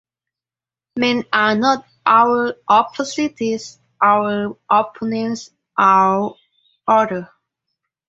[0.97, 6.33] Men are not our opposities, our opponents, our
[6.87, 7.29] 'other'.